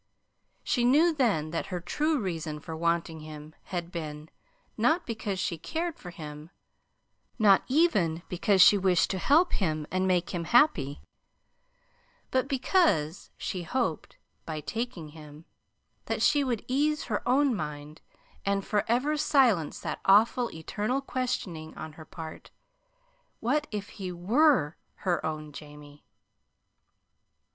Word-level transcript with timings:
She 0.63 0.83
knew 0.83 1.13
then 1.13 1.51
that 1.51 1.67
her 1.67 1.79
true 1.79 2.19
reason 2.19 2.59
for 2.59 2.75
wanting 2.75 3.19
him 3.19 3.53
had 3.65 3.91
been 3.91 4.29
not 4.75 5.05
because 5.05 5.37
she 5.39 5.59
cared 5.59 5.99
for 5.99 6.09
him, 6.09 6.49
not 7.37 7.61
even 7.67 8.23
because 8.27 8.63
she 8.63 8.79
wished 8.79 9.11
to 9.11 9.19
help 9.19 9.53
him 9.53 9.85
and 9.91 10.07
make 10.07 10.31
him 10.31 10.45
happy 10.45 11.01
but 12.31 12.47
because 12.47 13.29
she 13.37 13.61
hoped, 13.61 14.17
by 14.43 14.59
taking 14.59 15.09
him, 15.09 15.45
that 16.05 16.23
she 16.23 16.43
would 16.43 16.65
ease 16.67 17.03
her 17.03 17.21
own 17.29 17.53
mind, 17.55 18.01
and 18.43 18.65
forever 18.65 19.15
silence 19.17 19.79
that 19.81 20.01
awful 20.05 20.49
eternal 20.49 21.01
questioning 21.01 21.77
on 21.77 21.93
her 21.93 22.05
part: 22.05 22.49
"What 23.39 23.67
if 23.69 23.89
he 23.89 24.11
WERE 24.11 24.77
her 25.05 25.23
own 25.23 25.51
Jamie?" 25.51 26.07